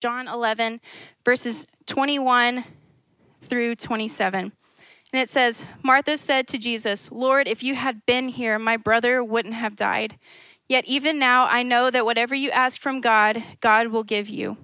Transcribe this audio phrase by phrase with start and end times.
[0.00, 0.80] John 11,
[1.24, 2.64] verses 21
[3.42, 4.52] through 27.
[5.12, 9.24] And it says, Martha said to Jesus, Lord, if you had been here, my brother
[9.24, 10.18] wouldn't have died.
[10.68, 14.58] Yet even now I know that whatever you ask from God, God will give you.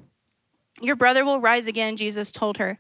[0.81, 2.79] Your brother will rise again, Jesus told her.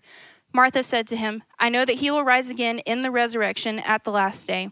[0.52, 4.04] Martha said to him, I know that he will rise again in the resurrection at
[4.04, 4.70] the last day.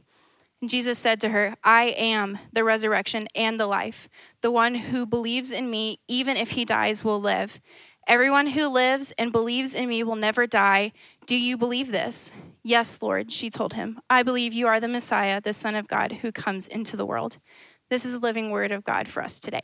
[0.62, 4.08] And Jesus said to her, I am the resurrection and the life.
[4.42, 7.60] The one who believes in me, even if he dies, will live.
[8.06, 10.92] Everyone who lives and believes in me will never die.
[11.26, 12.32] Do you believe this?
[12.62, 14.00] Yes, Lord, she told him.
[14.08, 17.38] I believe you are the Messiah, the Son of God, who comes into the world.
[17.90, 19.62] This is the living word of God for us today.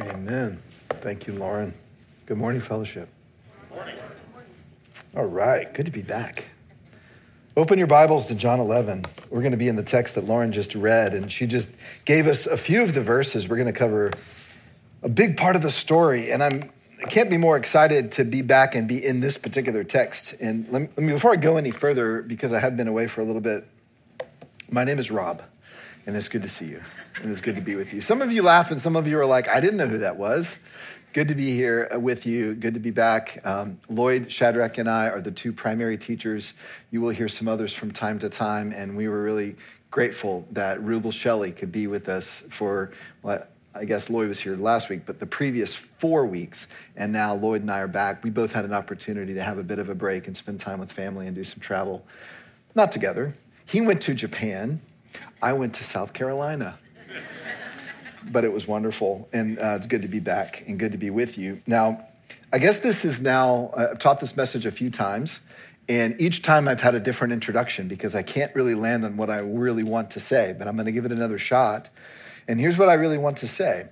[0.00, 0.58] Amen.
[0.88, 1.72] Thank you, Lauren.
[2.26, 3.08] Good morning, fellowship.
[3.68, 3.94] Good morning.
[5.16, 6.46] All right, good to be back.
[7.56, 9.04] Open your Bibles to John 11.
[9.30, 12.26] We're going to be in the text that Lauren just read, and she just gave
[12.26, 13.48] us a few of the verses.
[13.48, 14.10] We're going to cover
[15.04, 16.64] a big part of the story, and I'm
[17.00, 20.40] I can't be more excited to be back and be in this particular text.
[20.40, 23.06] And let me, let me, before I go any further, because I have been away
[23.06, 23.68] for a little bit,
[24.72, 25.42] my name is Rob,
[26.06, 26.82] and it's good to see you,
[27.22, 28.00] and it's good to be with you.
[28.00, 30.16] Some of you laugh, and some of you are like, I didn't know who that
[30.16, 30.58] was.
[31.14, 32.54] Good to be here with you.
[32.54, 33.40] Good to be back.
[33.46, 36.54] Um, Lloyd, Shadrach, and I are the two primary teachers.
[36.90, 39.54] You will hear some others from time to time, and we were really
[39.92, 42.90] grateful that Rubel Shelley could be with us for
[43.22, 47.32] what I guess Lloyd was here last week, but the previous four weeks, and now
[47.32, 48.24] Lloyd and I are back.
[48.24, 50.80] We both had an opportunity to have a bit of a break and spend time
[50.80, 52.04] with family and do some travel.
[52.74, 53.34] Not together.
[53.64, 54.80] He went to Japan.
[55.40, 56.76] I went to South Carolina
[58.30, 59.28] but it was wonderful.
[59.32, 61.60] And uh, it's good to be back and good to be with you.
[61.66, 62.06] Now,
[62.52, 65.40] I guess this is now, I've taught this message a few times.
[65.88, 69.28] And each time I've had a different introduction because I can't really land on what
[69.28, 71.90] I really want to say, but I'm going to give it another shot.
[72.48, 73.88] And here's what I really want to say.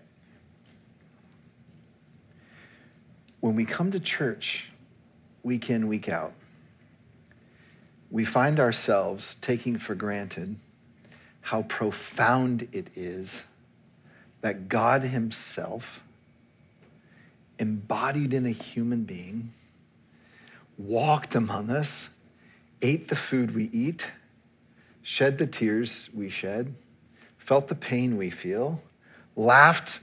[3.41, 4.71] When we come to church
[5.43, 6.33] week in, week out,
[8.11, 10.57] we find ourselves taking for granted
[11.43, 13.47] how profound it is
[14.43, 16.05] that God Himself,
[17.59, 19.51] embodied in a human being,
[20.77, 22.11] walked among us,
[22.83, 24.11] ate the food we eat,
[25.01, 26.75] shed the tears we shed,
[27.39, 28.83] felt the pain we feel,
[29.37, 30.01] laughed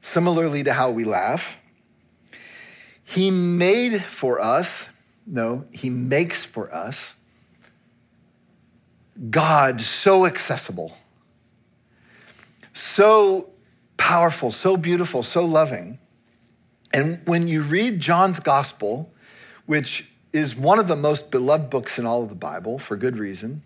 [0.00, 1.60] similarly to how we laugh.
[3.02, 4.90] He made for us,
[5.26, 7.16] no, He makes for us
[9.30, 10.96] God so accessible,
[12.72, 13.50] so
[13.96, 15.98] powerful, so beautiful, so loving.
[16.92, 19.12] And when you read John's gospel,
[19.66, 23.18] which is one of the most beloved books in all of the Bible for good
[23.18, 23.62] reason,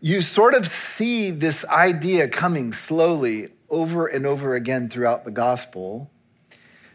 [0.00, 6.10] you sort of see this idea coming slowly over and over again throughout the gospel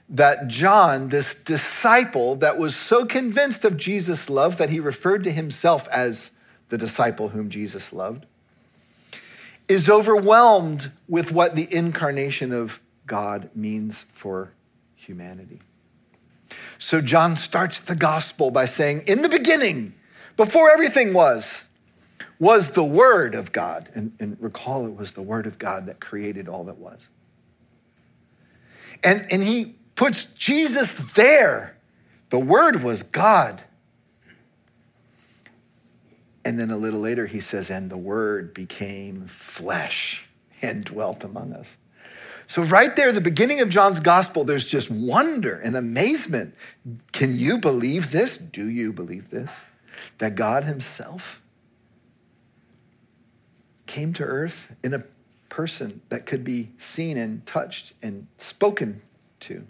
[0.09, 5.31] that John, this disciple that was so convinced of Jesus' love that he referred to
[5.31, 6.31] himself as
[6.69, 8.25] the disciple whom Jesus loved,
[9.67, 14.53] is overwhelmed with what the incarnation of God means for
[14.95, 15.59] humanity.
[16.77, 19.93] So John starts the gospel by saying, In the beginning,
[20.35, 21.67] before everything was,
[22.39, 23.89] was the Word of God.
[23.95, 27.09] And, and, recall it was the Word of God that created all that was.
[29.03, 31.77] And, and he puts Jesus there.
[32.29, 33.63] The Word was God.
[36.47, 40.29] And then a little later, he says, and the word became flesh
[40.61, 41.75] and dwelt among us.
[42.47, 46.55] So, right there, the beginning of John's gospel, there's just wonder and amazement.
[47.11, 48.37] Can you believe this?
[48.37, 49.59] Do you believe this?
[50.19, 51.41] That God Himself
[53.85, 55.03] came to earth in a
[55.49, 59.01] person that could be seen and touched and spoken
[59.41, 59.67] to.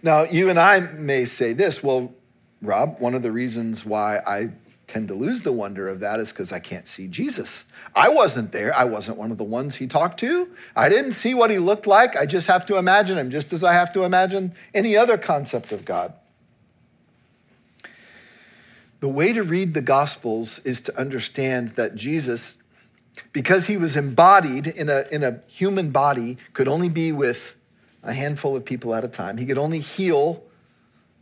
[0.00, 2.14] Now, you and I may say this well,
[2.62, 4.50] Rob, one of the reasons why I
[4.86, 7.64] tend to lose the wonder of that is because I can't see Jesus.
[7.94, 8.74] I wasn't there.
[8.74, 10.48] I wasn't one of the ones he talked to.
[10.76, 12.16] I didn't see what he looked like.
[12.16, 15.72] I just have to imagine him, just as I have to imagine any other concept
[15.72, 16.12] of God.
[19.00, 22.62] The way to read the Gospels is to understand that Jesus,
[23.32, 27.60] because he was embodied in a, in a human body, could only be with
[28.02, 29.36] a handful of people at a time.
[29.36, 30.42] He could only heal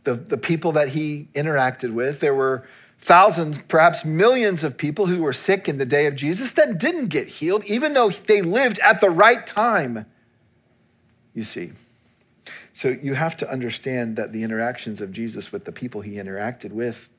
[0.03, 2.19] the, the people that he interacted with.
[2.19, 2.65] There were
[3.03, 7.07] thousands, perhaps millions of people who were sick in the day of Jesus that didn't
[7.07, 10.05] get healed, even though they lived at the right time.
[11.33, 11.73] You see.
[12.71, 16.71] So you have to understand that the interactions of Jesus with the people he interacted
[16.71, 17.09] with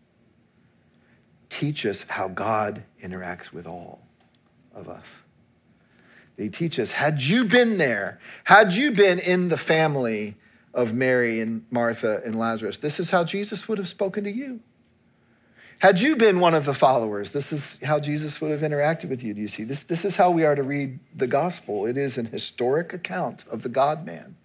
[1.49, 4.01] teach us how God interacts with all
[4.75, 5.23] of us.
[6.37, 10.35] They teach us had you been there, had you been in the family
[10.73, 14.61] of Mary and Martha and Lazarus, this is how Jesus would have spoken to you.
[15.81, 19.23] Had you been one of the followers, this is how Jesus would have interacted with
[19.23, 19.35] you.
[19.35, 19.65] Do you see?
[19.65, 21.87] This, this is how we are to read the gospel.
[21.87, 24.37] It is an historic account of the God man.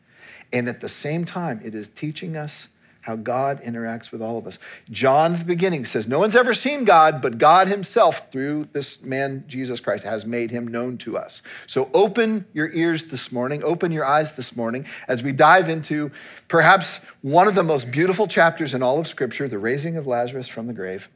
[0.51, 2.69] And at the same time, it is teaching us
[3.01, 4.59] how God interacts with all of us.
[4.91, 9.01] John at the beginning says, No one's ever seen God, but God himself, through this
[9.01, 11.41] man, Jesus Christ, has made him known to us.
[11.65, 16.11] So open your ears this morning, open your eyes this morning as we dive into
[16.47, 20.47] perhaps one of the most beautiful chapters in all of Scripture, the raising of Lazarus
[20.47, 21.09] from the grave.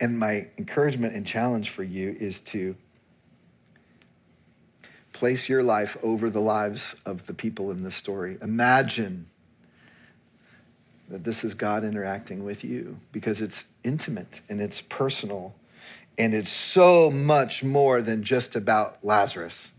[0.00, 2.76] And my encouragement and challenge for you is to
[5.12, 8.36] place your life over the lives of the people in this story.
[8.42, 9.26] Imagine
[11.08, 15.54] that this is God interacting with you because it's intimate and it's personal
[16.18, 19.72] and it's so much more than just about Lazarus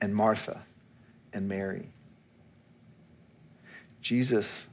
[0.00, 0.62] and Martha
[1.32, 1.88] and Mary.
[4.00, 4.68] Jesus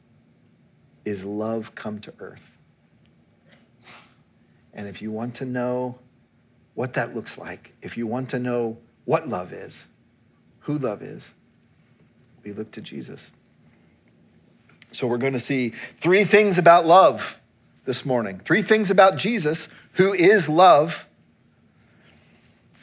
[1.03, 2.54] is love come to earth.
[4.75, 5.97] And if you want to know
[6.73, 9.87] what that looks like, if you want to know what love is,
[10.59, 11.33] who love is,
[12.43, 13.31] we look to Jesus.
[14.91, 17.41] So we're going to see three things about love
[17.85, 18.39] this morning.
[18.39, 21.07] Three things about Jesus, who is love.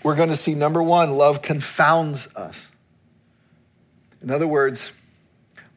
[0.03, 2.71] We're going to see number one, love confounds us.
[4.23, 4.93] In other words,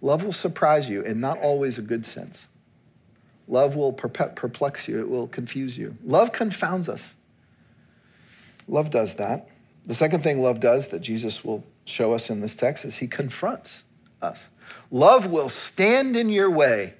[0.02, 2.48] love will surprise you, and not always a good sense.
[3.48, 5.98] Love will perplex you, it will confuse you.
[6.04, 7.16] Love confounds us.
[8.68, 9.50] Love does that.
[9.84, 13.08] The second thing love does that Jesus will show us in this text is he
[13.08, 13.84] confronts
[14.22, 14.50] us.
[14.90, 16.96] Love will stand in your way,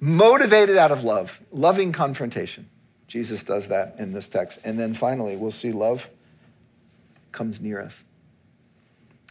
[0.00, 2.68] motivated out of love, loving confrontation.
[3.06, 4.64] Jesus does that in this text.
[4.64, 6.08] And then finally, we'll see love
[7.32, 8.04] comes near us.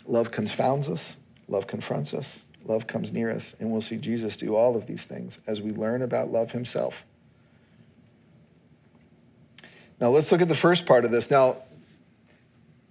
[0.08, 1.18] Love confounds us,
[1.48, 3.56] love confronts us, love comes near us.
[3.60, 7.06] And we'll see Jesus do all of these things as we learn about love himself.
[10.00, 11.32] Now, let's look at the first part of this.
[11.32, 11.58] Now,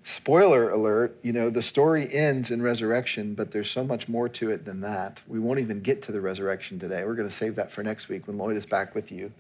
[0.05, 4.51] Spoiler alert, you know, the story ends in resurrection, but there's so much more to
[4.51, 5.23] it than that.
[5.29, 7.05] We won't even get to the resurrection today.
[7.05, 9.31] We're going to save that for next week when Lloyd is back with you.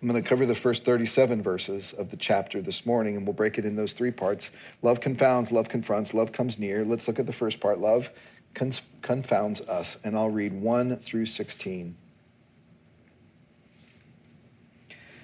[0.00, 3.32] I'm going to cover the first 37 verses of the chapter this morning, and we'll
[3.32, 4.50] break it in those three parts.
[4.82, 6.84] Love confounds, love confronts, love comes near.
[6.84, 7.78] Let's look at the first part.
[7.78, 8.10] Love
[8.54, 11.96] confounds us, and I'll read 1 through 16.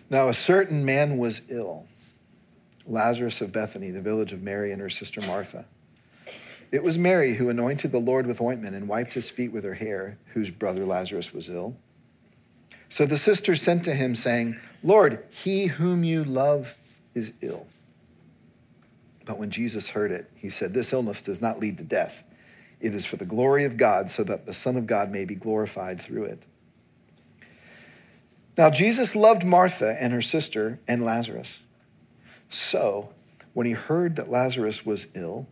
[0.08, 1.87] Now, a certain man was ill
[2.87, 5.64] Lazarus of Bethany, the village of Mary and her sister Martha.
[6.70, 9.75] It was Mary who anointed the Lord with ointment and wiped his feet with her
[9.75, 11.76] hair, whose brother Lazarus was ill.
[12.88, 16.76] So the sisters sent to him, saying, Lord, he whom you love
[17.14, 17.67] is ill.
[19.25, 22.22] But when Jesus heard it, he said, This illness does not lead to death.
[22.81, 25.34] It is for the glory of God, so that the Son of God may be
[25.34, 26.46] glorified through it.
[28.56, 31.62] Now, Jesus loved Martha and her sister and Lazarus.
[32.49, 33.11] So,
[33.52, 35.46] when he heard that Lazarus was ill,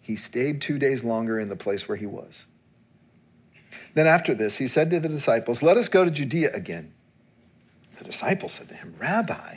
[0.00, 2.46] he stayed two days longer in the place where he was.
[3.94, 6.92] Then, after this, he said to the disciples, Let us go to Judea again.
[7.98, 9.56] The disciples said to him, Rabbi,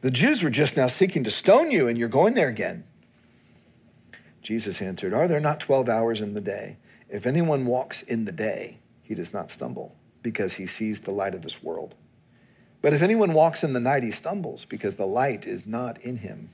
[0.00, 2.84] the Jews were just now seeking to stone you, and you're going there again.
[4.42, 6.76] Jesus answered, Are there not 12 hours in the day?
[7.08, 11.34] If anyone walks in the day, he does not stumble, because he sees the light
[11.34, 11.94] of this world.
[12.80, 16.18] But if anyone walks in the night, he stumbles because the light is not in
[16.18, 16.50] him.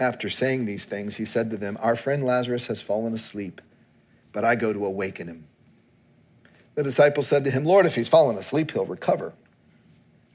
[0.00, 3.60] After saying these things, he said to them, Our friend Lazarus has fallen asleep,
[4.32, 5.46] but I go to awaken him.
[6.74, 9.34] The disciples said to him, Lord, if he's fallen asleep, he'll recover.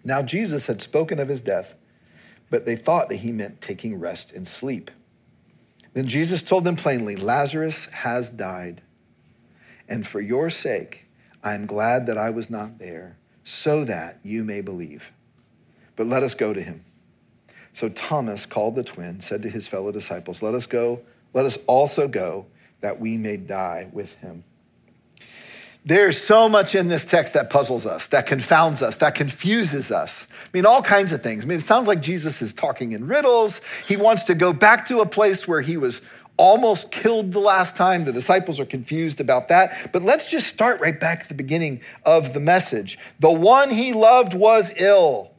[0.04, 1.76] Now Jesus had spoken of his death,
[2.50, 4.92] but they thought that he meant taking rest and sleep.
[5.94, 8.82] Then Jesus told them plainly, Lazarus has died,
[9.88, 11.08] and for your sake,
[11.44, 15.12] I am glad that I was not there so that you may believe.
[15.96, 16.84] But let us go to him.
[17.74, 21.02] So Thomas, called the twin, said to his fellow disciples, Let us go,
[21.34, 22.48] let us also go,
[22.82, 24.44] that we may die with him.
[25.86, 30.28] There's so much in this text that puzzles us, that confounds us, that confuses us.
[30.44, 31.46] I mean, all kinds of things.
[31.46, 33.62] I mean, it sounds like Jesus is talking in riddles.
[33.88, 36.02] He wants to go back to a place where he was
[36.36, 38.06] almost killed the last time.
[38.06, 39.92] The disciples are confused about that.
[39.92, 43.00] But let's just start right back at the beginning of the message.
[43.20, 45.32] The one he loved was ill.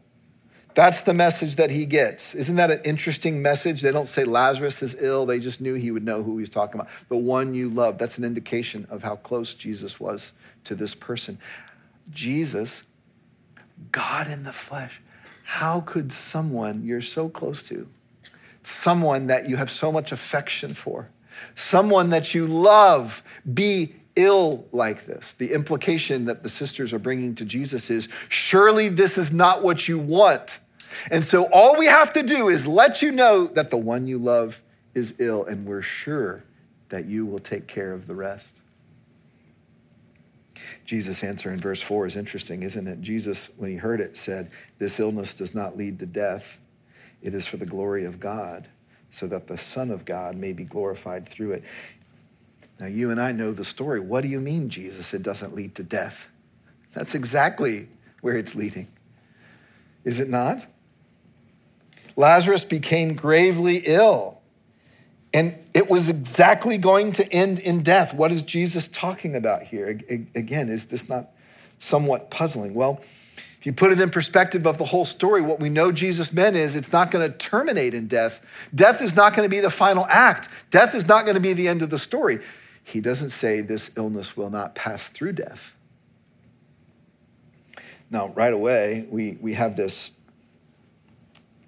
[0.79, 2.37] That's the message that he gets.
[2.37, 3.83] Isn't that an interesting message?
[3.83, 5.27] They don't say Lazarus is ill.
[5.27, 6.93] They just knew he would know who he was talking about.
[7.09, 7.99] The one you love.
[7.99, 11.41] That's an indication of how close Jesus was to this person.
[12.13, 12.87] Jesus,
[13.91, 15.01] God in the flesh.
[15.43, 17.89] How could someone you're so close to
[18.63, 21.09] someone that you have so much affection for,
[21.57, 25.35] someone that you love, be ill like this.
[25.35, 29.89] The implication that the sisters are bringing to Jesus is surely this is not what
[29.89, 30.61] you want.
[31.11, 34.19] And so all we have to do is let you know that the one you
[34.19, 34.63] love
[34.95, 36.45] is ill, and we're sure
[36.89, 38.61] that you will take care of the rest.
[40.85, 43.01] Jesus' answer in verse 4 is interesting, isn't it?
[43.03, 46.61] Jesus, when he heard it, said, This illness does not lead to death.
[47.23, 48.69] It is for the glory of God,
[49.11, 51.65] so that the Son of God may be glorified through it.
[52.81, 54.01] Now, you and I know the story.
[54.01, 55.13] What do you mean, Jesus?
[55.13, 56.31] It doesn't lead to death.
[56.95, 57.89] That's exactly
[58.21, 58.87] where it's leading.
[60.05, 60.67] Is it not?
[62.19, 64.41] Lazarus became gravely ill.
[65.33, 68.13] And it was exactly going to end in death.
[68.13, 69.87] What is Jesus talking about here?
[69.87, 71.31] Again, is this not
[71.79, 72.75] somewhat puzzling?
[72.75, 73.01] Well,
[73.61, 76.57] if you put it in perspective of the whole story, what we know Jesus meant
[76.57, 78.45] is it's not going to terminate in death.
[78.75, 81.53] Death is not going to be the final act, death is not going to be
[81.53, 82.41] the end of the story.
[82.83, 85.77] He doesn't say this illness will not pass through death.
[88.11, 90.18] Now, right away, we, we have this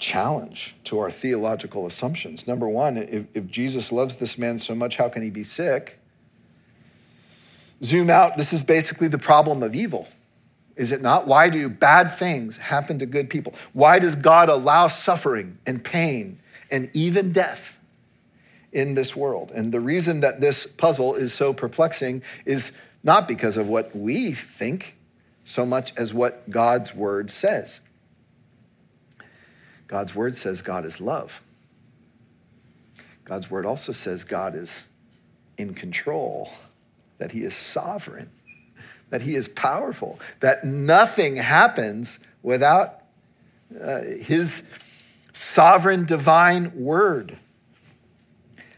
[0.00, 2.48] challenge to our theological assumptions.
[2.48, 5.98] Number one, if, if Jesus loves this man so much, how can he be sick?
[7.82, 10.08] Zoom out, this is basically the problem of evil,
[10.76, 11.26] is it not?
[11.26, 13.54] Why do bad things happen to good people?
[13.72, 16.38] Why does God allow suffering and pain
[16.70, 17.80] and even death?
[18.72, 19.50] in this world.
[19.50, 24.32] And the reason that this puzzle is so perplexing is not because of what we
[24.32, 24.96] think
[25.44, 27.80] so much as what God's word says.
[29.90, 31.42] God's word says God is love.
[33.24, 34.86] God's word also says God is
[35.58, 36.52] in control,
[37.18, 38.30] that he is sovereign,
[39.08, 43.02] that he is powerful, that nothing happens without
[43.82, 44.70] uh, his
[45.32, 47.36] sovereign divine word.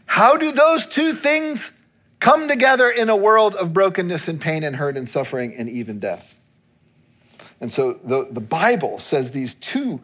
[0.07, 1.79] How do those two things
[2.19, 5.99] come together in a world of brokenness and pain and hurt and suffering and even
[5.99, 6.43] death?
[7.61, 10.01] And so the, the Bible says these two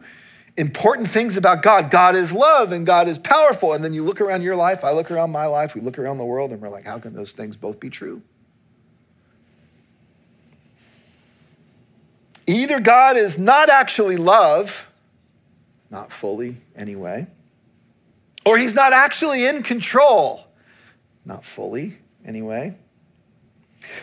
[0.56, 1.90] important things about God.
[1.90, 3.72] God is love and God is powerful.
[3.72, 6.18] And then you look around your life, I look around my life, we look around
[6.18, 8.22] the world, and we're like, how can those things both be true?
[12.46, 14.92] Either God is not actually love,
[15.90, 17.26] not fully anyway,
[18.44, 20.46] or he's not actually in control,
[21.24, 22.74] not fully anyway.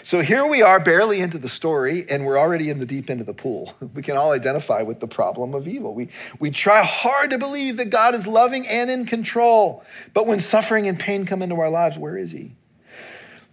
[0.04, 3.20] So here we are, barely into the story, and we're already in the deep end
[3.20, 3.74] of the pool.
[3.94, 5.94] We can all identify with the problem of evil.
[5.94, 9.84] We, we try hard to believe that God is loving and in control.
[10.14, 12.56] But when suffering and pain come into our lives, where is He?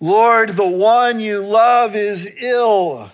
[0.00, 3.11] Lord, the one you love is ill.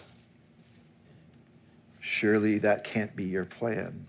[2.00, 4.08] Surely that can't be your plan.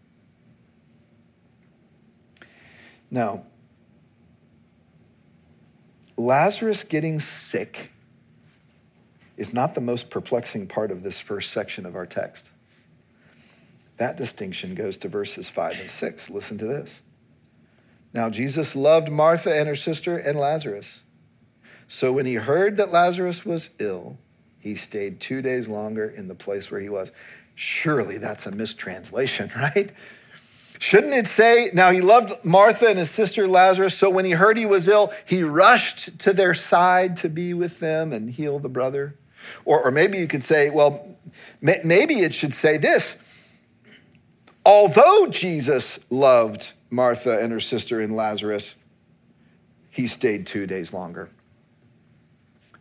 [3.12, 3.44] Now,
[6.18, 7.92] Lazarus getting sick
[9.42, 12.52] is not the most perplexing part of this first section of our text.
[13.98, 16.30] That distinction goes to verses 5 and 6.
[16.30, 17.02] Listen to this.
[18.14, 21.06] Now, Jesus loved Martha and her sister and Lazarus.
[21.88, 24.20] So when he heard that Lazarus was ill,
[24.60, 27.12] he stayed two days longer in the place where he was.
[27.56, 29.92] Surely that's a mistranslation, right?
[30.78, 34.58] Shouldn't it say, now he loved Martha and his sister Lazarus, so when he heard
[34.58, 38.70] he was ill, he rushed to their side to be with them and heal the
[38.70, 39.16] brother?
[39.66, 41.18] Or, or maybe you could say, well,
[41.62, 43.18] maybe it should say this.
[44.66, 48.76] Although Jesus loved Martha and her sister and Lazarus,
[49.90, 51.30] he stayed two days longer.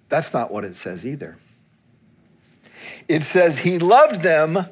[0.09, 1.37] That's not what it says either.
[3.09, 4.67] It says he loved them,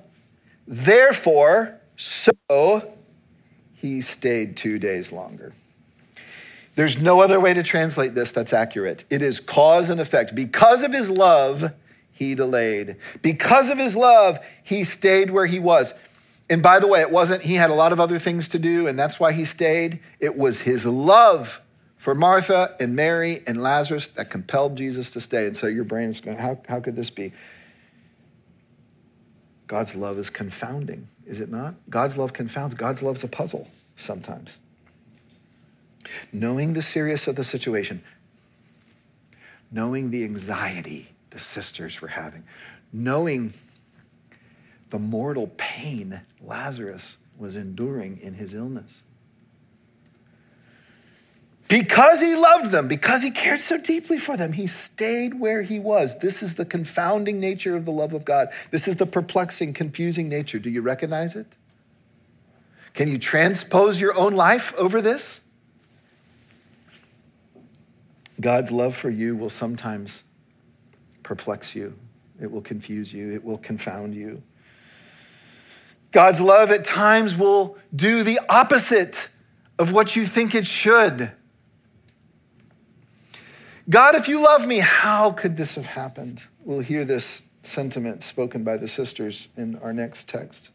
[0.67, 2.93] therefore, so
[3.75, 5.53] he stayed two days longer.
[6.79, 9.03] There's no other way to translate this that's accurate.
[9.11, 10.37] It is cause and effect.
[10.37, 11.73] Because of his love,
[12.13, 12.95] he delayed.
[13.21, 15.93] Because of his love, he stayed where he was.
[16.49, 18.87] And by the way, it wasn't, he had a lot of other things to do,
[18.87, 19.99] and that's why he stayed.
[20.21, 21.65] It was his love
[21.97, 25.47] for Martha and Mary and Lazarus that compelled Jesus to stay.
[25.47, 27.33] And so your brain's going, how, how could this be?
[29.67, 31.75] God's love is confounding is it not?
[31.91, 32.75] God's love confounds.
[32.75, 34.59] God's love's a puzzle sometimes.
[36.33, 38.03] Knowing the seriousness of the situation,
[39.71, 42.45] knowing the anxiety the sisters were having,
[42.93, 43.53] knowing
[44.91, 49.03] the mortal pain Lazarus was enduring in his illness.
[51.69, 55.79] Because he loved them, because he cared so deeply for them, he stayed where he
[55.79, 56.19] was.
[56.19, 58.49] This is the confounding nature of the love of God.
[58.71, 60.59] This is the perplexing, confusing nature.
[60.59, 61.47] Do you recognize it?
[62.95, 65.43] Can you transpose your own life over this?
[68.41, 70.25] God's love for you will sometimes
[71.23, 71.95] perplex you,
[72.41, 74.43] it will confuse you, it will confound you.
[76.11, 79.31] God's love at times will do the opposite
[79.79, 81.33] of what you think it should.
[83.91, 86.45] God, if you love me, how could this have happened?
[86.65, 90.71] We'll hear this sentiment spoken by the sisters in our next text.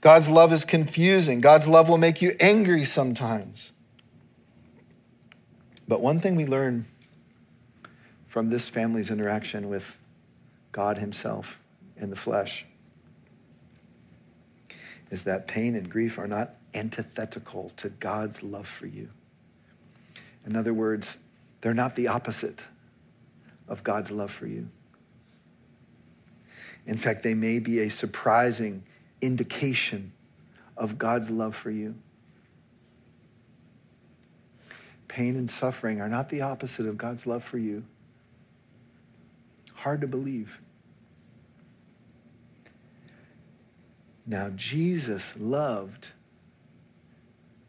[0.00, 1.40] God's love is confusing.
[1.40, 3.72] God's love will make you angry sometimes.
[5.88, 6.86] But one thing we learn
[8.26, 9.98] from this family's interaction with
[10.70, 11.60] God Himself
[11.96, 12.64] in the flesh
[15.10, 19.10] is that pain and grief are not antithetical to God's love for you.
[20.46, 21.18] In other words,
[21.60, 22.64] they're not the opposite
[23.68, 24.68] of God's love for you.
[26.86, 28.82] In fact, they may be a surprising
[29.20, 30.12] indication
[30.76, 31.94] of God's love for you.
[35.12, 37.84] Pain and suffering are not the opposite of God's love for you.
[39.74, 40.58] Hard to believe.
[44.26, 46.12] Now, Jesus loved,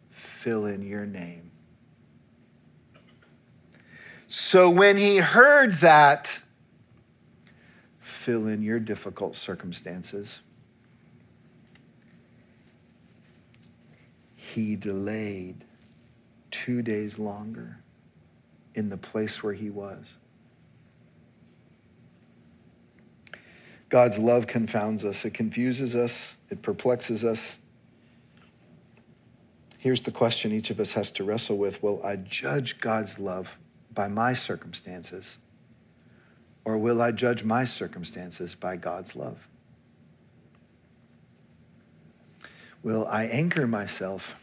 [0.10, 1.52] fill in your name.
[4.26, 6.40] So when he heard that,
[8.00, 10.40] fill in your difficult circumstances,
[14.38, 15.66] he delayed
[16.54, 17.80] two days longer
[18.76, 20.16] in the place where he was.
[23.90, 27.58] God's love confounds us, it confuses us, it perplexes us.
[29.80, 33.58] Here's the question each of us has to wrestle with Will I judge God's love
[33.92, 35.38] by my circumstances,
[36.64, 39.48] or will I judge my circumstances by God's love?
[42.84, 44.43] Will I anchor myself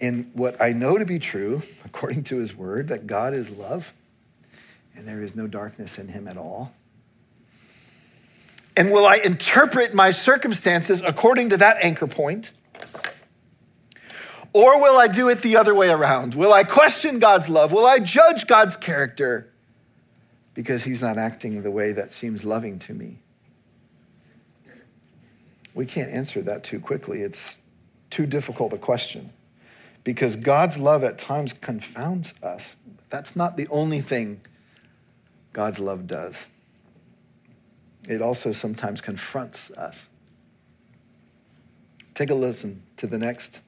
[0.00, 3.92] in what I know to be true, according to his word, that God is love
[4.96, 6.72] and there is no darkness in him at all?
[8.76, 12.52] And will I interpret my circumstances according to that anchor point?
[14.52, 16.34] Or will I do it the other way around?
[16.34, 17.72] Will I question God's love?
[17.72, 19.48] Will I judge God's character
[20.54, 23.18] because he's not acting the way that seems loving to me?
[25.74, 27.20] We can't answer that too quickly.
[27.22, 27.60] It's
[28.10, 29.32] too difficult a question
[30.08, 32.76] because God's love at times confounds us.
[33.10, 34.40] That's not the only thing
[35.52, 36.48] God's love does
[38.08, 40.08] it also sometimes confronts us.
[42.14, 43.60] Take a listen to the next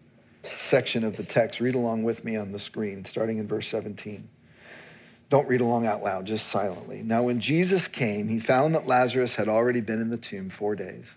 [0.43, 1.61] section of the text.
[1.61, 4.27] Read along with me on the screen, starting in verse 17.
[5.29, 7.03] Don't read along out loud, just silently.
[7.03, 10.75] Now, when Jesus came, he found that Lazarus had already been in the tomb four
[10.75, 11.17] days.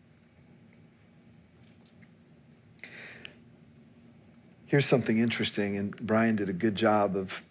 [4.71, 7.43] Here's something interesting, and Brian did a good job of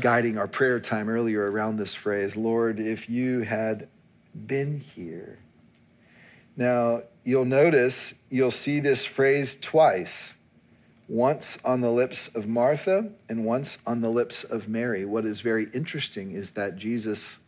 [0.00, 3.86] guiding our prayer time earlier around this phrase Lord, if you had
[4.34, 5.38] been here.
[6.56, 10.38] Now, you'll notice you'll see this phrase twice
[11.06, 15.04] once on the lips of Martha and once on the lips of Mary.
[15.04, 17.38] What is very interesting is that Jesus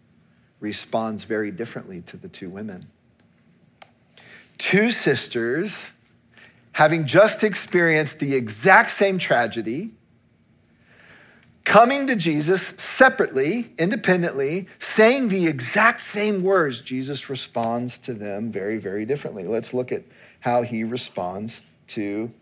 [0.61, 2.83] responds very differently to the two women.
[4.59, 5.95] Two sisters
[6.79, 9.91] having just experienced the exact same tragedy
[11.65, 18.79] coming to Jesus separately, independently, saying the exact same words, Jesus responds to them very,
[18.79, 19.43] very differently.
[19.43, 20.05] Let's look at
[20.39, 22.33] how he responds to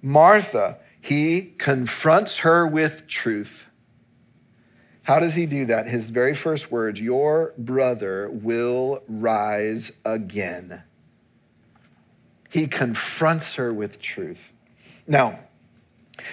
[0.00, 0.78] Martha.
[1.00, 3.68] He confronts her with truth.
[5.02, 5.88] How does he do that?
[5.88, 10.84] His very first words Your brother will rise again.
[12.48, 14.52] He confronts her with truth.
[15.06, 15.40] Now,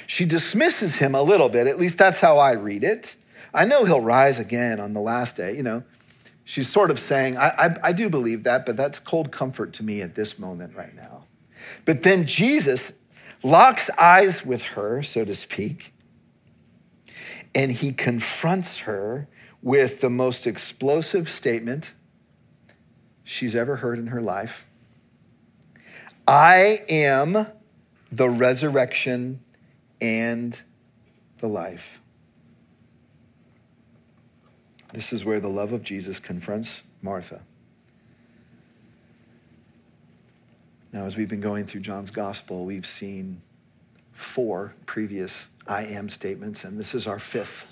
[0.08, 1.68] she dismisses him a little bit.
[1.68, 3.16] At least that's how I read it.
[3.54, 5.56] I know he'll rise again on the last day.
[5.56, 5.84] You know,
[6.48, 9.84] She's sort of saying, I, I, I do believe that, but that's cold comfort to
[9.84, 11.26] me at this moment right now.
[11.86, 13.00] But then Jesus
[13.42, 15.92] locks eyes with her, so to speak,
[17.56, 19.28] and he confronts her
[19.64, 21.94] with the most explosive statement
[23.24, 24.68] she's ever heard in her life
[26.28, 27.48] I am
[28.12, 29.42] the resurrection
[30.02, 30.60] and
[31.38, 32.02] the life.
[34.94, 37.42] This is where the love of Jesus confronts Martha.
[40.94, 43.42] Now, as we've been going through John's gospel, we've seen
[44.14, 47.70] four previous I am statements, and this is our fifth.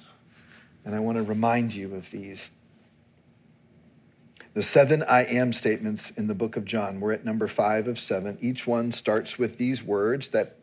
[0.84, 2.52] And I want to remind you of these.
[4.54, 7.98] The seven I am statements in the book of John, we're at number five of
[7.98, 8.38] seven.
[8.40, 10.56] Each one starts with these words that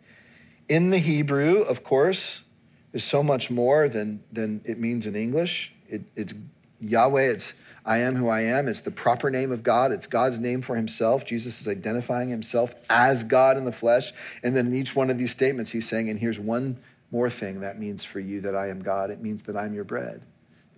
[0.69, 2.45] in the Hebrew, of course,
[2.93, 5.75] is so much more than, than it means in English.
[5.89, 6.35] It, it's
[6.81, 8.69] Yahweh, it's I am who I am.
[8.69, 9.91] It's the proper name of God.
[9.91, 11.25] It's God's name for himself.
[11.25, 14.13] Jesus is identifying himself as God in the flesh.
[14.43, 16.77] And then in each one of these statements, he's saying, and here's one
[17.11, 19.11] more thing that means for you that I am God.
[19.11, 20.23] It means that I'm your bread.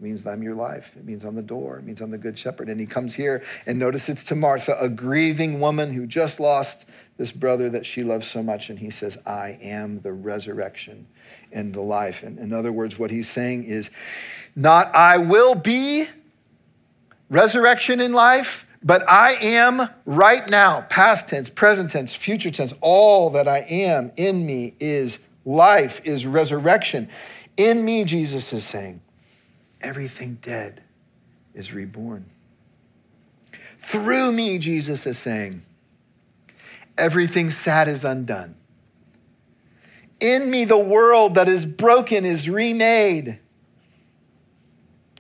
[0.03, 0.97] It means I'm your life.
[0.97, 1.79] It means I'm the door.
[1.79, 2.69] It means I'm the good shepherd.
[2.69, 6.91] And he comes here and notice it's to Martha, a grieving woman who just lost
[7.19, 8.69] this brother that she loves so much.
[8.69, 11.07] And he says, I am the resurrection
[11.53, 12.25] and the life.
[12.25, 13.93] And in other words, what he's saying is,
[14.57, 16.07] not I will be
[17.31, 23.31] resurrection in life, but I am right now, past tense, present tense, future tense, all
[23.31, 27.09] that I am in me is life, is resurrection.
[27.57, 29.01] In me, Jesus is saying,
[29.83, 30.83] everything dead
[31.55, 32.27] is reborn.
[33.79, 35.62] Through me, Jesus is saying,
[36.97, 38.55] everything sad is undone.
[40.21, 43.40] In me, the world that is broken is remade.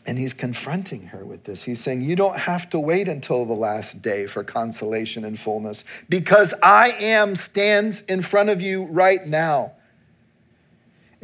[0.06, 1.64] And he's confronting her with this.
[1.64, 5.84] He's saying, You don't have to wait until the last day for consolation and fullness
[6.08, 9.72] because I am stands in front of you right now.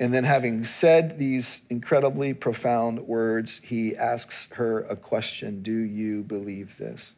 [0.00, 6.22] And then, having said these incredibly profound words, he asks her a question Do you
[6.22, 7.14] believe this?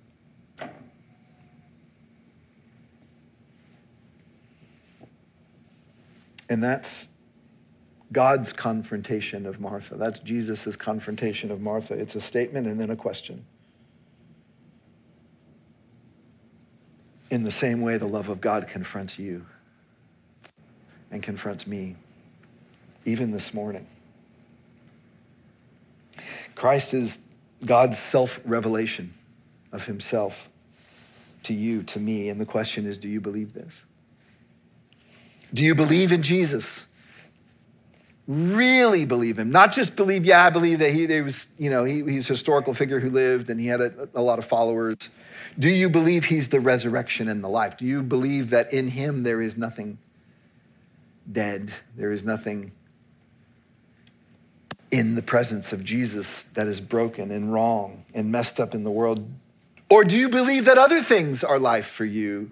[6.49, 7.09] And that's
[8.13, 9.95] God's confrontation of Martha.
[9.95, 11.95] That's Jesus' confrontation of Martha.
[11.95, 13.45] It's a statement and then a question.
[17.31, 19.47] In the same way, the love of God confronts you
[21.13, 21.95] and confronts me,
[23.05, 23.87] even this morning.
[26.55, 27.27] Christ is
[27.65, 29.13] God's self revelation
[29.73, 30.49] of himself
[31.45, 32.29] to you, to me.
[32.29, 33.85] And the question is do you believe this?
[35.53, 36.91] Do you believe in Jesus?
[38.31, 39.51] really believe him.
[39.51, 42.75] Not just believe, yeah, I believe that he, was, you know, he, he's a historical
[42.75, 45.11] figure who lived and he had a, a lot of followers.
[45.59, 47.77] Do you believe he's the resurrection and the life?
[47.77, 49.99] Do you believe that in him there is nothing
[51.31, 51.73] dead?
[51.97, 52.71] There is nothing
[54.91, 58.91] in the presence of Jesus that is broken and wrong and messed up in the
[58.91, 59.29] world?
[59.89, 62.51] Or do you believe that other things are life for you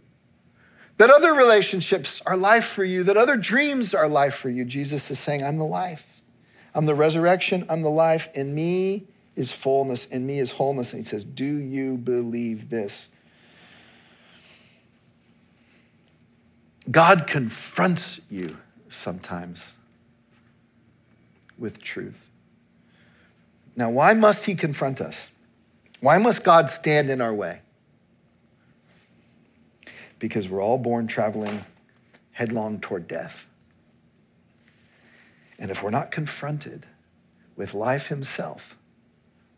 [0.98, 4.64] that other relationships are life for you, that other dreams are life for you.
[4.64, 6.22] Jesus is saying, I'm the life.
[6.74, 7.64] I'm the resurrection.
[7.70, 8.28] I'm the life.
[8.34, 9.04] In me
[9.36, 10.06] is fullness.
[10.06, 10.92] In me is wholeness.
[10.92, 13.08] And he says, Do you believe this?
[16.90, 19.76] God confronts you sometimes
[21.58, 22.27] with truth.
[23.78, 25.32] Now, why must he confront us?
[26.00, 27.60] Why must God stand in our way?
[30.18, 31.64] because we're all born traveling
[32.32, 33.48] headlong toward death.
[35.58, 36.86] And if we're not confronted
[37.56, 38.76] with life himself,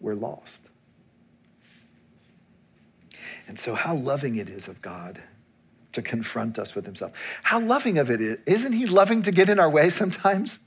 [0.00, 0.68] we're lost.
[3.46, 5.20] And so, how loving it is of God
[5.92, 7.12] to confront us with himself.
[7.42, 8.38] How loving of it is.
[8.46, 10.60] Isn't he loving to get in our way sometimes?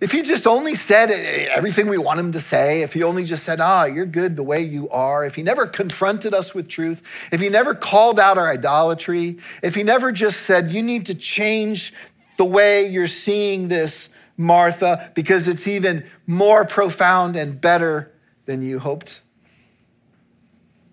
[0.00, 3.44] If he just only said everything we want him to say, if he only just
[3.44, 7.02] said, ah, you're good the way you are, if he never confronted us with truth,
[7.30, 11.14] if he never called out our idolatry, if he never just said, you need to
[11.14, 11.92] change
[12.38, 14.08] the way you're seeing this,
[14.38, 18.10] Martha, because it's even more profound and better
[18.46, 19.20] than you hoped,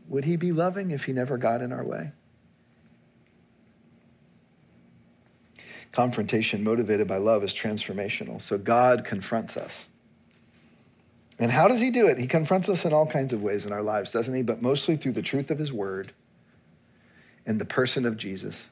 [0.10, 2.12] would he be loving if he never got in our way?
[5.98, 8.40] Confrontation motivated by love is transformational.
[8.40, 9.90] So God confronts us.
[11.40, 12.20] And how does he do it?
[12.20, 14.44] He confronts us in all kinds of ways in our lives, doesn't he?
[14.44, 16.12] But mostly through the truth of his word
[17.48, 18.70] and the person of Jesus.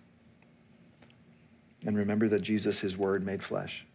[1.84, 3.88] And remember that Jesus, his word, made flesh.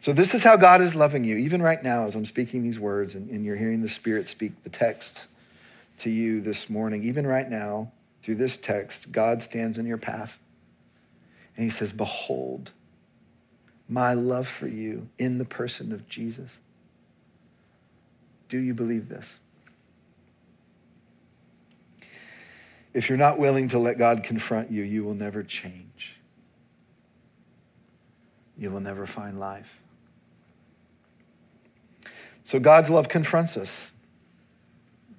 [0.00, 2.80] So, this is how God is loving you, even right now as I'm speaking these
[2.80, 5.28] words and, and you're hearing the Spirit speak the texts
[5.98, 7.04] to you this morning.
[7.04, 10.40] Even right now, through this text, God stands in your path
[11.58, 12.70] and He says, Behold,
[13.88, 16.60] my love for you in the person of Jesus.
[18.48, 19.40] Do you believe this?
[22.94, 26.16] If you're not willing to let God confront you, you will never change.
[28.56, 29.80] You will never find life.
[32.44, 33.92] So God's love confronts us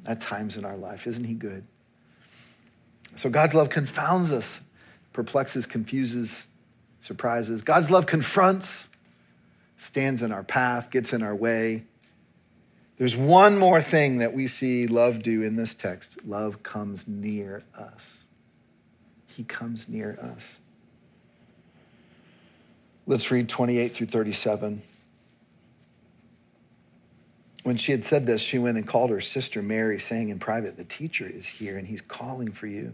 [0.08, 1.06] at times in our life.
[1.06, 1.66] Isn't He good?
[3.18, 4.64] So God's love confounds us,
[5.20, 6.48] perplexes, confuses,
[7.02, 7.62] surprises.
[7.62, 8.88] God's love confronts,
[9.76, 11.84] stands in our path, gets in our way.
[12.98, 17.64] There's one more thing that we see love do in this text love comes near
[17.78, 18.28] us.
[19.28, 20.60] He comes near us.
[23.06, 24.82] Let's read 28 through 37.
[27.64, 30.78] When she had said this, she went and called her sister Mary, saying in private,
[30.78, 32.94] The teacher is here, and he's calling for you.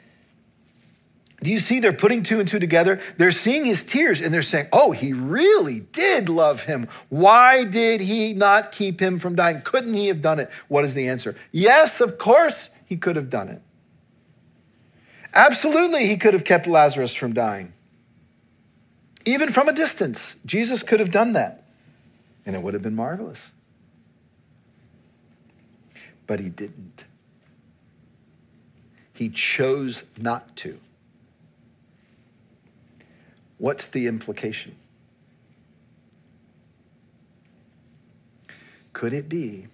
[1.43, 3.01] Do you see they're putting two and two together?
[3.17, 6.87] They're seeing his tears and they're saying, Oh, he really did love him.
[7.09, 9.61] Why did he not keep him from dying?
[9.61, 10.51] Couldn't he have done it?
[10.67, 11.35] What is the answer?
[11.51, 13.61] Yes, of course he could have done it.
[15.33, 17.73] Absolutely, he could have kept Lazarus from dying.
[19.25, 21.63] Even from a distance, Jesus could have done that,
[22.45, 23.51] and it would have been marvelous.
[26.27, 27.05] But he didn't.
[29.13, 30.79] He chose not to.
[33.61, 34.75] What's the implication?
[38.91, 39.67] Could it be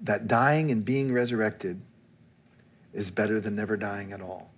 [0.00, 1.80] that dying and being resurrected
[2.92, 4.50] is better than never dying at all?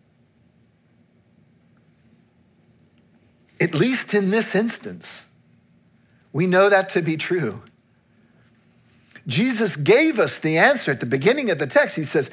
[3.61, 5.27] At least in this instance,
[6.33, 7.61] we know that to be true.
[9.27, 11.97] Jesus gave us the answer at the beginning of the text.
[11.97, 12.31] He says,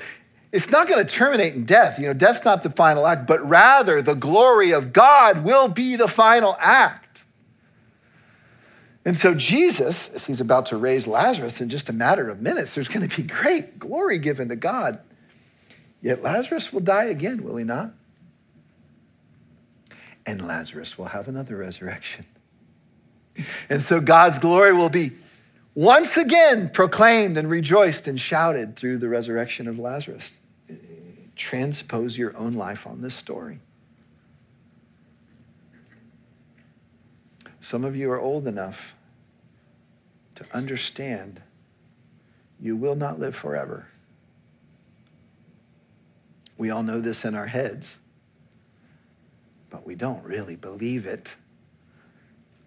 [0.51, 1.99] it's not going to terminate in death.
[1.99, 5.95] You know, death's not the final act, but rather the glory of God will be
[5.95, 7.25] the final act.
[9.03, 12.75] And so, Jesus, as he's about to raise Lazarus in just a matter of minutes,
[12.75, 14.99] there's going to be great glory given to God.
[16.01, 17.91] Yet Lazarus will die again, will he not?
[20.25, 22.25] And Lazarus will have another resurrection.
[23.69, 25.11] And so, God's glory will be
[25.77, 30.39] once again proclaimed and rejoiced and shouted through the resurrection of Lazarus.
[31.35, 33.59] Transpose your own life on this story.
[37.61, 38.95] Some of you are old enough
[40.33, 41.43] to understand
[42.59, 43.87] you will not live forever.
[46.57, 47.99] We all know this in our heads,
[49.69, 51.35] but we don't really believe it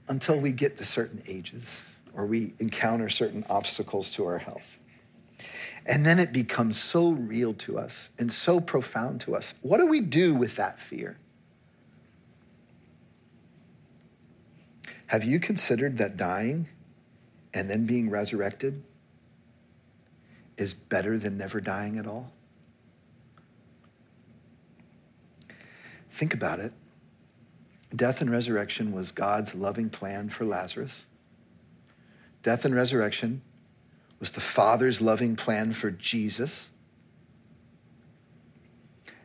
[0.06, 1.82] until we get to certain ages
[2.20, 4.78] or we encounter certain obstacles to our health.
[5.86, 9.54] And then it becomes so real to us and so profound to us.
[9.62, 11.16] What do we do with that fear?
[15.06, 16.68] Have you considered that dying
[17.54, 18.82] and then being resurrected
[20.58, 22.32] is better than never dying at all?
[26.10, 26.74] Think about it.
[27.96, 31.06] Death and resurrection was God's loving plan for Lazarus
[32.42, 33.42] death and resurrection
[34.18, 36.70] was the Father's loving plan for Jesus.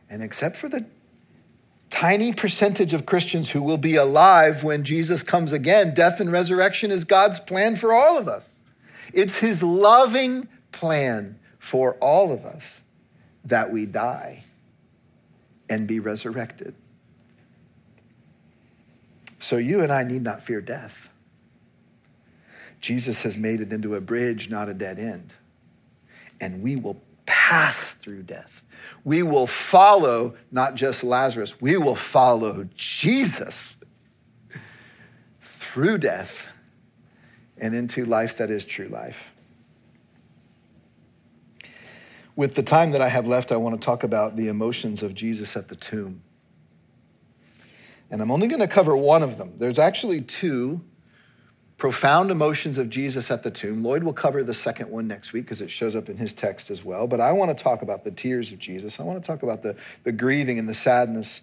[0.08, 0.86] And except for the
[1.90, 6.90] tiny percentage of Christians who will be alive when Jesus comes again, death and resurrection
[6.90, 8.60] is God's plan for all of us.
[9.12, 12.82] It's his loving plan for all of us
[13.44, 14.44] that we die
[15.68, 16.74] and be resurrected.
[19.38, 21.10] So you and I need not fear death.
[22.86, 25.32] Jesus has made it into a bridge, not a dead end.
[26.40, 28.64] And we will pass through death.
[29.02, 33.82] We will follow not just Lazarus, we will follow Jesus
[35.40, 36.48] through death
[37.58, 39.32] and into life that is true life.
[42.36, 45.12] With the time that I have left, I want to talk about the emotions of
[45.12, 46.22] Jesus at the tomb.
[48.12, 49.54] And I'm only going to cover one of them.
[49.56, 50.82] There's actually two
[51.78, 53.84] profound emotions of Jesus at the tomb.
[53.84, 56.70] Lloyd will cover the second one next week because it shows up in his text
[56.70, 57.06] as well.
[57.06, 58.98] But I want to talk about the tears of Jesus.
[58.98, 61.42] I want to talk about the, the grieving and the sadness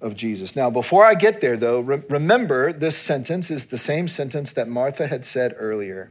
[0.00, 0.56] of Jesus.
[0.56, 4.68] Now, before I get there, though, re- remember this sentence is the same sentence that
[4.68, 6.10] Martha had said earlier.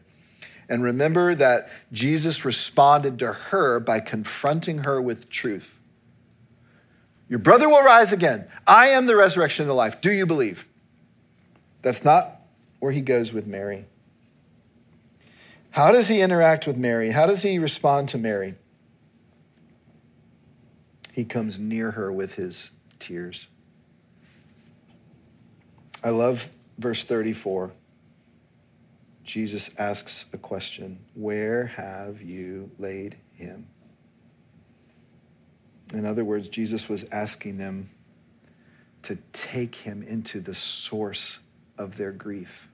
[0.69, 5.81] And remember that Jesus responded to her by confronting her with truth.
[7.27, 8.47] Your brother will rise again.
[8.67, 9.99] I am the resurrection and the life.
[10.01, 10.67] Do you believe?
[11.81, 12.42] That's not
[12.83, 13.85] where he goes with Mary.
[15.71, 17.11] How does he interact with Mary?
[17.11, 18.55] How does he respond to Mary?
[21.13, 23.47] He comes near her with his tears.
[26.03, 27.71] I love verse 34.
[29.23, 33.65] Jesus asks a question Where have you laid him?
[35.93, 37.91] In other words, Jesus was asking them
[39.03, 41.39] to take him into the source
[41.77, 42.67] of their grief.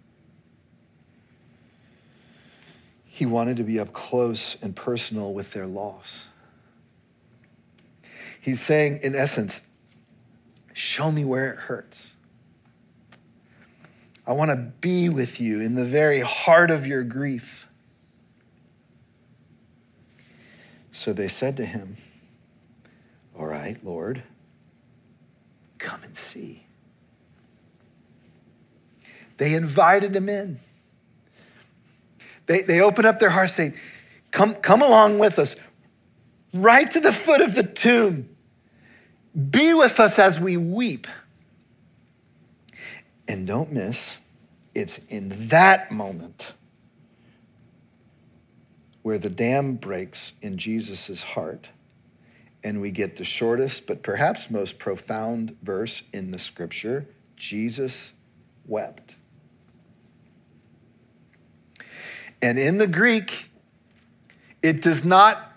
[3.19, 6.29] He wanted to be up close and personal with their loss.
[8.39, 9.67] He's saying, in essence,
[10.71, 12.15] show me where it hurts.
[14.25, 17.69] I want to be with you in the very heart of your grief.
[20.89, 21.97] So they said to him,
[23.38, 24.23] All right, Lord,
[25.77, 26.63] come and see.
[29.36, 30.60] They invited him in.
[32.49, 33.75] They, they opened up their hearts saying,
[34.31, 35.55] come, come along with us,
[36.51, 38.27] right to the foot of the tomb.
[39.51, 41.05] Be with us as we weep.
[43.27, 44.21] And don't miss,
[44.73, 46.53] it's in that moment
[49.03, 51.69] where the dam breaks in Jesus' heart,
[52.63, 58.13] and we get the shortest but perhaps most profound verse in the scripture Jesus
[58.65, 59.17] wept.
[62.41, 63.49] And in the Greek,
[64.62, 65.52] it does not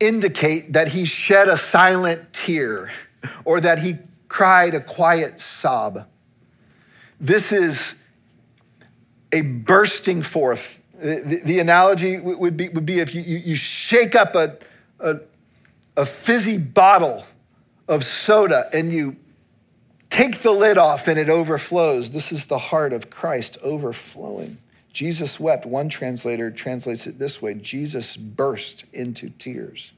[0.00, 2.90] indicate that he shed a silent tear
[3.44, 3.96] or that he
[4.28, 6.06] cried a quiet sob.
[7.20, 7.94] This is
[9.32, 10.82] a bursting forth.
[11.00, 14.56] The, the analogy would be, would be if you, you shake up a,
[15.00, 15.20] a,
[15.96, 17.24] a fizzy bottle
[17.88, 19.16] of soda and you
[20.10, 22.12] take the lid off and it overflows.
[22.12, 24.58] This is the heart of Christ overflowing.
[24.94, 25.66] Jesus wept.
[25.66, 29.92] One translator translates it this way Jesus burst into tears.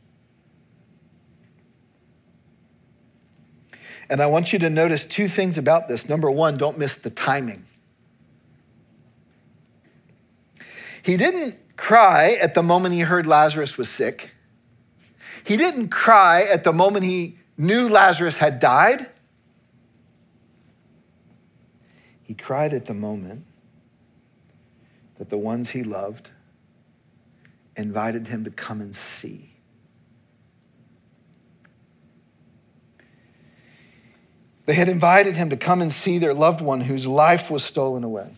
[4.08, 6.08] And I want you to notice two things about this.
[6.08, 7.64] Number one, don't miss the timing.
[11.02, 14.34] He didn't cry at the moment he heard Lazarus was sick.
[15.44, 19.06] He didn't cry at the moment he knew Lazarus had died.
[22.22, 23.44] He cried at the moment
[25.18, 26.30] that the ones he loved
[27.76, 29.52] invited him to come and see.
[34.66, 38.02] They had invited him to come and see their loved one whose life was stolen
[38.02, 38.30] away.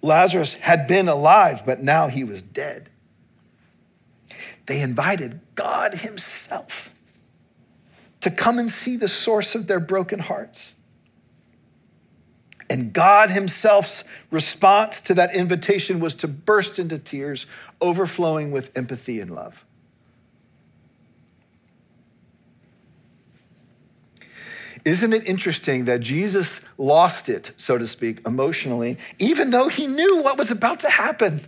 [0.00, 2.88] Lazarus had been alive, but now he was dead.
[4.66, 6.94] They invited God Himself
[8.20, 10.74] to come and see the source of their broken hearts.
[12.70, 17.46] And God Himself's response to that invitation was to burst into tears,
[17.80, 19.64] overflowing with empathy and love.
[24.84, 30.22] Isn't it interesting that Jesus lost it, so to speak, emotionally, even though he knew
[30.22, 31.40] what was about to happen?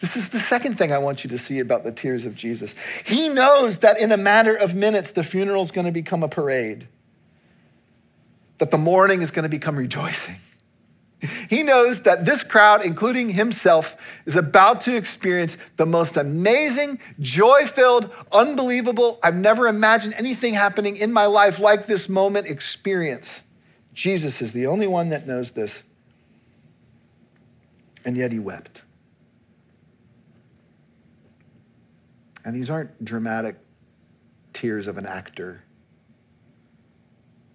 [0.00, 2.74] This is the second thing I want you to see about the tears of Jesus.
[3.04, 6.28] He knows that in a matter of minutes, the funeral is going to become a
[6.28, 6.86] parade,
[8.62, 10.36] that the mourning is going to become rejoicing.
[11.50, 17.66] He knows that this crowd, including himself, is about to experience the most amazing, joy
[17.66, 23.42] filled, unbelievable, I've never imagined anything happening in my life like this moment experience.
[23.94, 25.82] Jesus is the only one that knows this.
[28.04, 28.82] And yet he wept.
[32.44, 33.56] And these aren't dramatic
[34.52, 35.64] tears of an actor.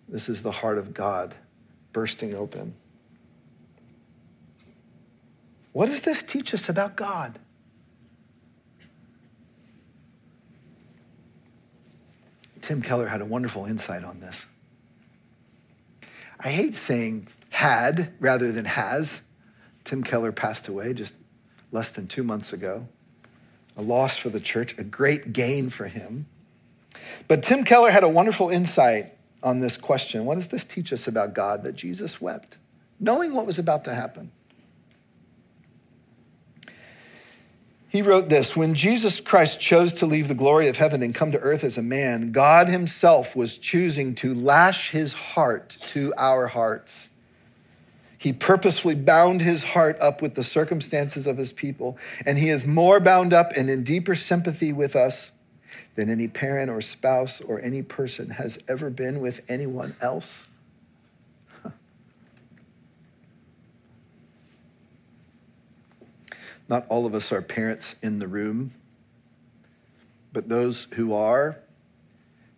[0.07, 1.35] This is the heart of God
[1.91, 2.75] bursting open.
[5.73, 7.39] What does this teach us about God?
[12.61, 14.47] Tim Keller had a wonderful insight on this.
[16.39, 19.23] I hate saying had rather than has.
[19.83, 21.15] Tim Keller passed away just
[21.71, 22.87] less than two months ago.
[23.77, 26.25] A loss for the church, a great gain for him.
[27.27, 29.05] But Tim Keller had a wonderful insight
[29.43, 30.25] on this question.
[30.25, 32.57] What does this teach us about God that Jesus wept,
[32.99, 34.31] knowing what was about to happen?
[37.89, 41.31] He wrote this When Jesus Christ chose to leave the glory of heaven and come
[41.31, 46.47] to earth as a man, God himself was choosing to lash his heart to our
[46.47, 47.09] hearts.
[48.19, 52.65] He purposefully bound his heart up with the circumstances of his people, and he is
[52.65, 55.31] more bound up and in deeper sympathy with us
[55.97, 60.47] than any parent or spouse or any person has ever been with anyone else.
[66.69, 68.71] Not all of us are parents in the room,
[70.31, 71.57] but those who are,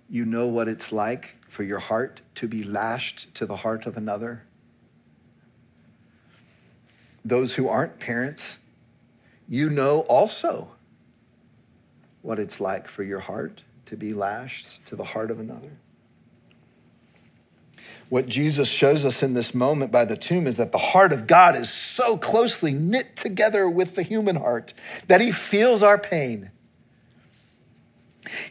[0.09, 3.95] you know what it's like for your heart to be lashed to the heart of
[3.95, 4.43] another.
[7.23, 8.57] Those who aren't parents,
[9.47, 10.71] you know also
[12.22, 15.72] what it's like for your heart to be lashed to the heart of another.
[18.09, 21.28] What Jesus shows us in this moment by the tomb is that the heart of
[21.28, 24.74] God is so closely knit together with the human heart
[25.07, 26.49] that he feels our pain.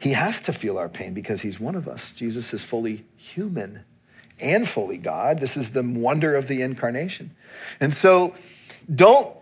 [0.00, 2.12] He has to feel our pain because he's one of us.
[2.12, 3.84] Jesus is fully human
[4.40, 5.40] and fully God.
[5.40, 7.32] This is the wonder of the incarnation.
[7.80, 8.34] And so
[8.92, 9.34] don't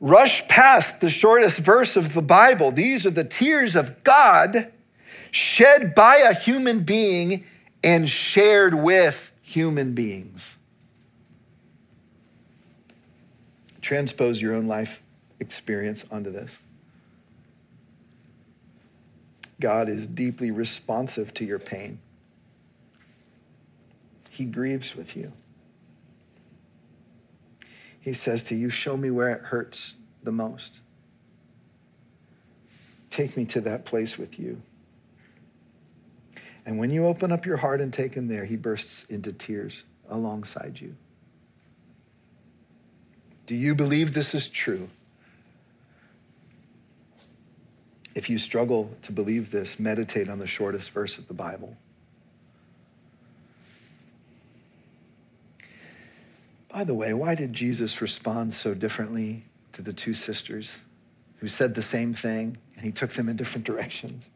[0.00, 2.70] rush past the shortest verse of the Bible.
[2.70, 4.72] These are the tears of God
[5.30, 7.44] shed by a human being
[7.82, 10.56] and shared with human beings.
[13.80, 15.02] Transpose your own life
[15.40, 16.58] experience onto this.
[19.60, 21.98] God is deeply responsive to your pain.
[24.30, 25.32] He grieves with you.
[28.04, 30.80] He says to you, Show me where it hurts the most.
[33.08, 34.60] Take me to that place with you.
[36.66, 39.84] And when you open up your heart and take him there, he bursts into tears
[40.06, 40.96] alongside you.
[43.46, 44.90] Do you believe this is true?
[48.14, 51.78] If you struggle to believe this, meditate on the shortest verse of the Bible.
[56.74, 60.86] By the way, why did Jesus respond so differently to the two sisters
[61.38, 64.28] who said the same thing and he took them in different directions?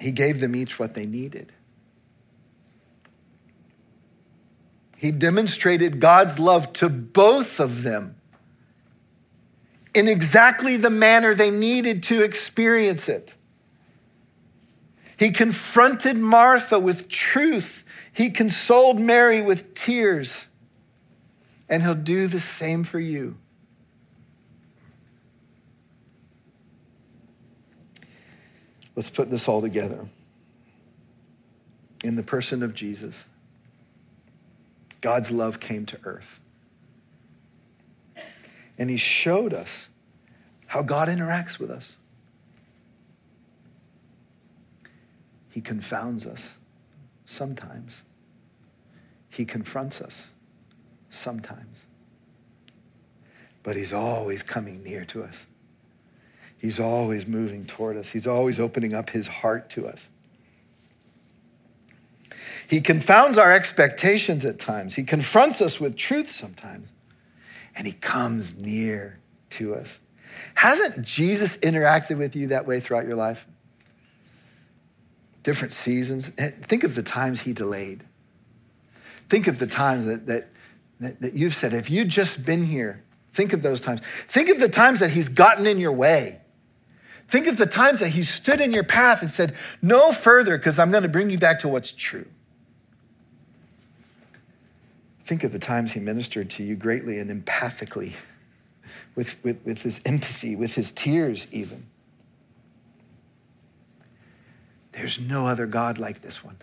[0.00, 1.52] He gave them each what they needed.
[4.98, 8.16] He demonstrated God's love to both of them
[9.94, 13.36] in exactly the manner they needed to experience it.
[15.16, 17.84] He confronted Martha with truth.
[18.12, 20.48] He consoled Mary with tears.
[21.68, 23.36] And he'll do the same for you.
[28.96, 30.06] Let's put this all together.
[32.04, 33.26] In the person of Jesus,
[35.00, 36.40] God's love came to earth.
[38.78, 39.88] And he showed us
[40.66, 41.96] how God interacts with us.
[45.54, 46.58] He confounds us
[47.26, 48.02] sometimes,
[49.30, 50.32] he confronts us
[51.10, 51.84] sometimes.
[53.62, 55.46] But he's always coming near to us.
[56.58, 58.10] He's always moving toward us.
[58.10, 60.08] He's always opening up his heart to us.
[62.68, 64.96] He confounds our expectations at times.
[64.96, 66.88] He confronts us with truth sometimes.
[67.76, 70.00] And he comes near to us.
[70.56, 73.46] Hasn't Jesus interacted with you that way throughout your life?
[75.44, 76.32] Different seasons.
[76.38, 78.02] Eh, think of the times he delayed.
[79.28, 80.48] Think of the times that, that,
[81.00, 84.00] that, that you've said, if you'd just been here, think of those times.
[84.26, 86.40] Think of the times that he's gotten in your way.
[87.28, 90.78] Think of the times that he stood in your path and said, No further, because
[90.78, 92.26] I'm going to bring you back to what's true.
[95.24, 98.12] Think of the times he ministered to you greatly and empathically,
[99.14, 101.84] with, with, with his empathy, with his tears, even.
[105.04, 106.56] There's no other God like this one.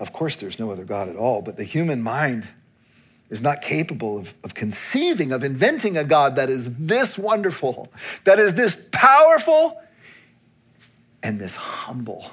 [0.00, 2.48] Of course, there's no other God at all, but the human mind
[3.28, 7.92] is not capable of, of conceiving, of inventing a God that is this wonderful,
[8.24, 9.78] that is this powerful,
[11.22, 12.24] and this humble.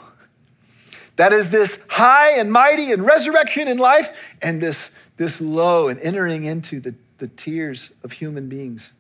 [1.18, 6.00] That is this high and mighty and resurrection in life, and this this low and
[6.00, 8.94] entering into the, the tears of human beings,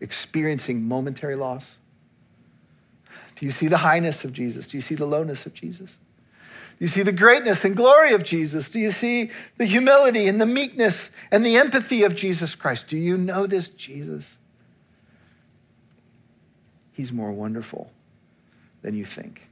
[0.00, 1.78] experiencing momentary loss?
[3.36, 4.66] Do you see the highness of Jesus?
[4.68, 5.98] Do you see the lowness of Jesus?
[6.78, 8.70] Do you see the greatness and glory of Jesus?
[8.70, 12.88] Do you see the humility and the meekness and the empathy of Jesus Christ?
[12.88, 14.38] Do you know this Jesus?
[16.92, 17.90] He's more wonderful
[18.82, 19.48] than you think.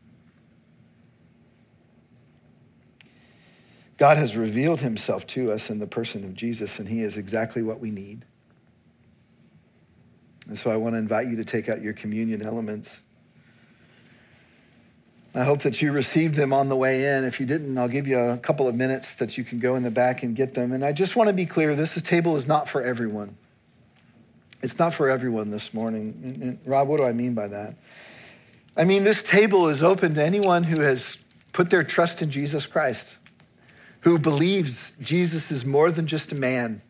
[3.96, 7.62] God has revealed himself to us in the person of Jesus, and he is exactly
[7.62, 8.24] what we need.
[10.48, 13.03] And so I want to invite you to take out your communion elements.
[15.34, 17.24] I hope that you received them on the way in.
[17.24, 19.82] If you didn't, I'll give you a couple of minutes that you can go in
[19.82, 20.72] the back and get them.
[20.72, 23.36] And I just want to be clear this table is not for everyone.
[24.62, 26.20] It's not for everyone this morning.
[26.24, 27.74] And, and Rob, what do I mean by that?
[28.76, 31.16] I mean, this table is open to anyone who has
[31.52, 33.18] put their trust in Jesus Christ
[34.04, 36.82] who believes Jesus is more than just a man,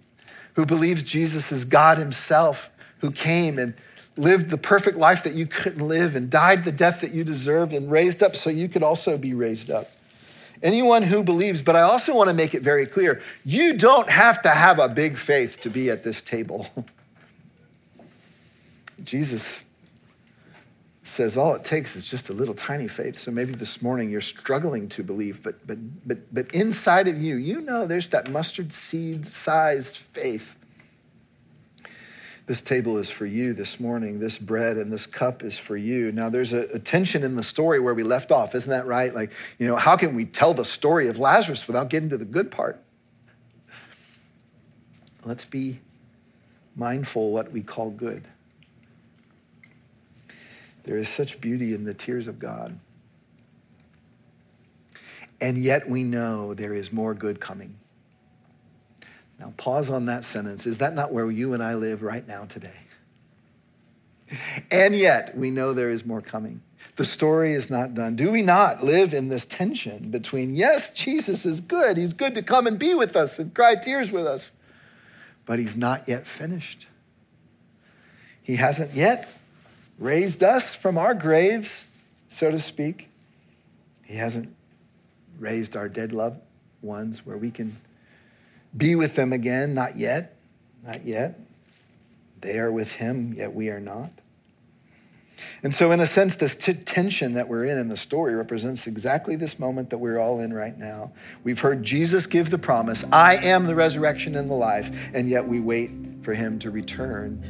[0.55, 3.75] who believes Jesus is God himself, who came and
[4.17, 7.73] lived the perfect life that you couldn't live and died the death that you deserved
[7.73, 9.89] and raised up so you could also be raised up.
[10.63, 14.41] Anyone who believes, but I also want to make it very clear you don't have
[14.43, 16.69] to have a big faith to be at this table.
[19.05, 19.67] Jesus
[21.03, 23.19] says all it takes is just a little tiny faith.
[23.19, 27.37] So maybe this morning you're struggling to believe, but but but but inside of you,
[27.37, 30.57] you know there's that mustard seed sized faith.
[32.47, 34.21] This table is for you this morning.
[34.21, 36.13] This bread and this cup is for you.
[36.13, 39.15] Now, there's a, a, tension in the story where we left off, isn't that right?
[39.15, 42.27] Like, you know, how can we tell the story of Lazarus without getting to the
[42.27, 42.83] good part?
[45.25, 45.81] Let's be
[46.77, 48.25] mindful what we call good.
[50.83, 52.79] There is such beauty in the tears of God.
[55.41, 57.77] And yet we know there is more good coming.
[59.39, 60.67] Now, pause on that sentence.
[60.67, 62.71] Is that not where you and I live right now today?
[64.71, 66.63] And yet we know there is more coming.
[66.97, 68.15] The story is not done.
[68.15, 71.97] Do we not live in this tension between, yes, Jesus is good.
[71.97, 74.53] He's good to come and be with us and cry tears with us,
[75.45, 76.87] but he's not yet finished.
[78.43, 79.29] He hasn't yet
[79.99, 81.89] raised us from our graves,
[82.29, 83.09] so to speak.
[84.05, 84.55] He hasn't
[85.39, 86.41] raised our dead loved
[86.83, 87.77] ones where we can
[88.77, 89.75] be with them again.
[89.75, 90.37] Not yet.
[90.87, 91.39] Not yet.
[92.41, 94.11] They are with him, yet we are not.
[95.63, 98.87] And so, in a sense, this t- tension that we're in in the story represents
[98.87, 101.13] exactly this moment that we're all in right now.
[101.43, 105.49] We've heard Jesus give the promise I am the resurrection and the life, and yet
[105.49, 105.91] we wait
[106.23, 107.43] for him to return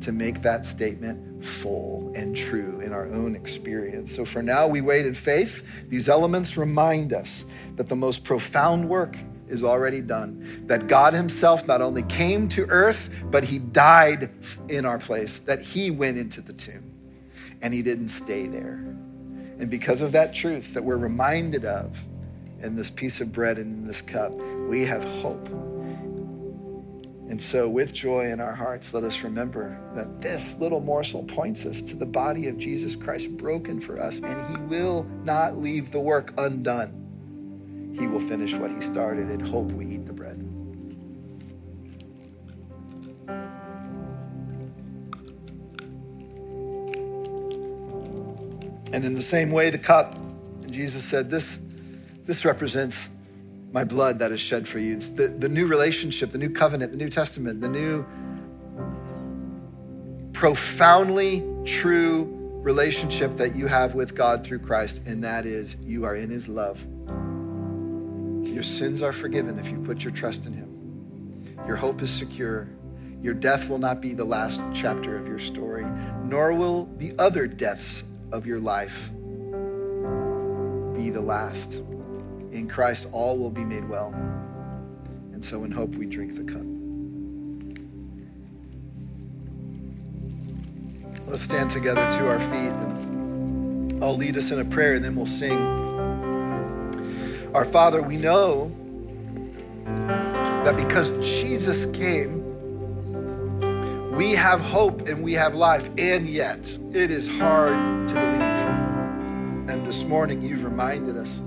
[0.00, 4.12] to make that statement full and true in our own experience.
[4.12, 5.88] So for now, we wait in faith.
[5.88, 7.44] These elements remind us
[7.76, 9.16] that the most profound work
[9.52, 10.64] is already done.
[10.66, 14.30] That God Himself not only came to earth, but He died
[14.68, 16.90] in our place, that He went into the tomb
[17.60, 18.84] and He didn't stay there.
[19.58, 22.04] And because of that truth that we're reminded of
[22.60, 25.48] in this piece of bread and in this cup, we have hope
[27.32, 31.64] and so, with joy in our hearts, let us remember that this little morsel points
[31.64, 35.92] us to the body of Jesus Christ broken for us, and He will not leave
[35.92, 37.01] the work undone.
[37.98, 40.38] He will finish what He started, and hope we eat the bread.
[48.92, 50.16] And in the same way, the cup,
[50.70, 51.64] Jesus said, This,
[52.24, 53.08] this represents
[53.72, 54.94] my blood that is shed for you.
[54.94, 58.04] It's the, the new relationship, the new covenant, the New Testament, the new
[60.32, 66.14] profoundly true relationship that you have with God through Christ, and that is you are
[66.14, 66.86] in His love.
[68.52, 71.56] Your sins are forgiven if you put your trust in Him.
[71.66, 72.68] Your hope is secure.
[73.22, 75.86] Your death will not be the last chapter of your story,
[76.24, 79.10] nor will the other deaths of your life
[80.94, 81.76] be the last.
[82.50, 84.12] In Christ, all will be made well.
[85.32, 86.62] And so, in hope, we drink the cup.
[91.26, 95.16] Let's stand together to our feet, and I'll lead us in a prayer, and then
[95.16, 95.81] we'll sing.
[97.54, 98.70] Our Father, we know
[99.84, 102.40] that because Jesus came,
[104.12, 106.60] we have hope and we have life, and yet
[106.94, 109.68] it is hard to believe.
[109.68, 111.42] And this morning, you've reminded us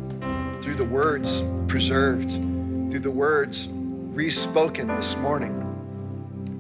[0.62, 5.62] through the words preserved, through the words respoken this morning.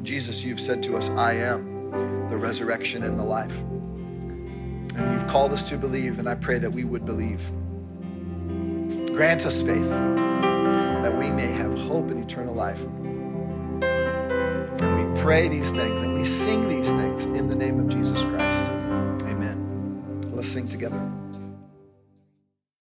[0.01, 1.91] Jesus, you've said to us, I am
[2.31, 3.55] the resurrection and the life.
[4.97, 7.47] And you've called us to believe, and I pray that we would believe.
[9.15, 12.83] Grant us faith that we may have hope and eternal life.
[14.81, 18.21] And we pray these things and we sing these things in the name of Jesus
[18.23, 18.63] Christ.
[19.23, 20.21] Amen.
[20.33, 20.99] Let's sing together.